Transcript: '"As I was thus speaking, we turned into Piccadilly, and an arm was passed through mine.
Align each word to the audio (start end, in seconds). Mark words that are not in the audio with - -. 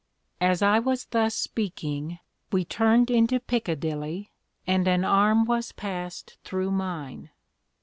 '"As 0.51 0.63
I 0.63 0.79
was 0.79 1.05
thus 1.05 1.35
speaking, 1.35 2.17
we 2.51 2.65
turned 2.65 3.11
into 3.11 3.39
Piccadilly, 3.39 4.31
and 4.65 4.87
an 4.87 5.05
arm 5.05 5.45
was 5.45 5.73
passed 5.73 6.39
through 6.43 6.71
mine. 6.71 7.29